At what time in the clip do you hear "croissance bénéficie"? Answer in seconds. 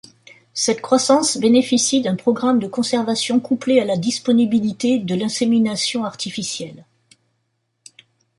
0.81-2.01